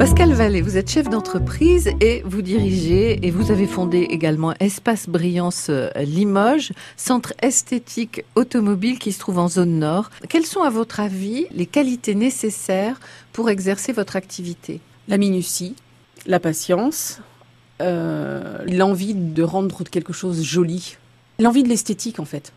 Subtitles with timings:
[0.00, 5.10] Pascal Vallée, vous êtes chef d'entreprise et vous dirigez et vous avez fondé également Espace
[5.10, 10.08] Brillance euh, Limoges, centre esthétique automobile qui se trouve en zone nord.
[10.30, 12.98] Quelles sont à votre avis les qualités nécessaires
[13.34, 14.80] pour exercer votre activité?
[15.06, 15.76] La minutie,
[16.24, 17.20] la patience,
[17.82, 20.96] euh, l'envie de rendre quelque chose joli,
[21.38, 22.54] l'envie de l'esthétique en fait.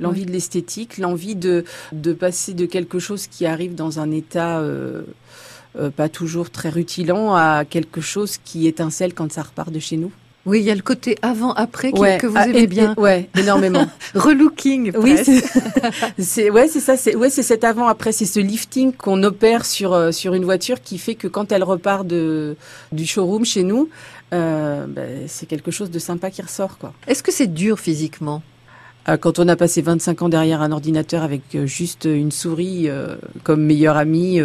[0.00, 1.64] L'envie de l'esthétique, l'envie de,
[2.18, 5.02] passer de quelque chose qui arrive dans un état euh,
[5.78, 9.96] euh, pas toujours très rutilant à quelque chose qui étincelle quand ça repart de chez
[9.96, 10.12] nous.
[10.48, 12.94] Oui, il y a le côté avant-après que vous ah, aimez bien.
[12.96, 13.86] ouais, énormément.
[14.14, 14.92] Relooking.
[14.96, 15.18] Oui,
[16.18, 16.96] c'est ouais, c'est ça.
[16.96, 20.80] C'est ouais, c'est cet avant-après, c'est ce lifting qu'on opère sur euh, sur une voiture
[20.80, 22.56] qui fait que quand elle repart de
[22.92, 23.90] du showroom chez nous,
[24.32, 26.94] euh, ben, c'est quelque chose de sympa qui ressort quoi.
[27.06, 28.42] Est-ce que c'est dur physiquement?
[29.16, 32.88] Quand on a passé 25 ans derrière un ordinateur avec juste une souris
[33.42, 34.40] comme meilleure amie,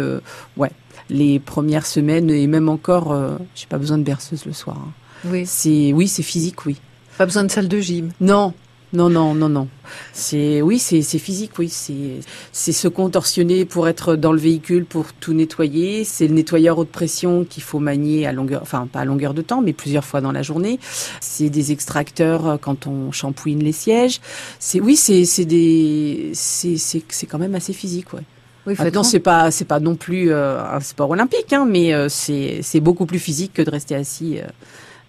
[0.56, 0.70] ouais,
[1.10, 4.76] les premières semaines et même encore, euh, j'ai pas besoin de berceuse le soir.
[4.78, 4.92] Hein.
[5.26, 5.44] Oui.
[5.46, 6.76] C'est oui, c'est physique, oui.
[7.18, 8.10] Pas besoin de salle de gym.
[8.20, 8.52] Non,
[8.94, 9.68] non, non, non, non.
[10.12, 11.68] C'est oui, c'est physique, oui.
[11.68, 12.20] C'est
[12.52, 16.04] c'est se contorsionner pour être dans le véhicule, pour tout nettoyer.
[16.04, 19.42] C'est le nettoyeur haute pression qu'il faut manier à longueur, enfin pas à longueur de
[19.42, 20.78] temps, mais plusieurs fois dans la journée.
[21.20, 24.20] C'est des extracteurs euh, quand on shampooine les sièges.
[24.58, 28.22] C'est oui, c'est c'est des c'est c'est quand même assez physique, ouais.
[28.66, 32.08] Oui, Maintenant, c'est pas c'est pas non plus euh, un sport olympique, hein, mais euh,
[32.08, 34.38] c'est c'est beaucoup plus physique que de rester assis.
[34.38, 34.46] Euh,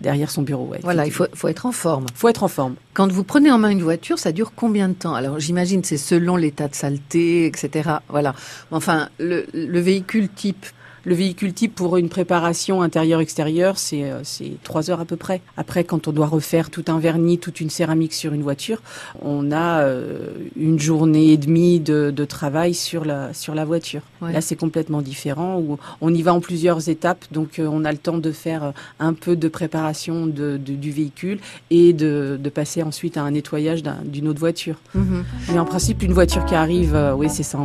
[0.02, 0.74] derrière son bureau.
[0.84, 2.06] voilà, il faut, faut être en forme.
[2.14, 2.76] faut être en forme.
[2.94, 5.16] Quand vous prenez en main une voiture, ça dure combien de temps?
[5.16, 7.90] Alors j'imagine c'est selon l'état de saleté, etc.
[8.10, 8.36] Voilà.
[8.72, 10.66] Enfin, le, le véhicule type
[11.06, 15.42] le véhicule type pour une préparation intérieure-extérieure, c'est euh, c'est trois heures à peu près.
[15.56, 18.82] Après, quand on doit refaire tout un vernis, toute une céramique sur une voiture,
[19.22, 24.02] on a euh, une journée et demie de, de travail sur la sur la voiture.
[24.22, 25.60] Là, c'est complètement différent.
[25.60, 28.74] Où on y va en plusieurs étapes, donc euh, on a le temps de faire
[29.00, 31.40] un peu de préparation de, du véhicule
[31.70, 34.78] et de, de, passer ensuite à un nettoyage d'une autre voiture.
[34.96, 35.24] Mhm.
[35.52, 37.60] Mais en principe, une voiture qui arrive, oui, c'est ça.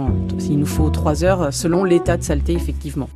[0.51, 3.09] Il nous faut trois heures selon l'état de saleté, effectivement.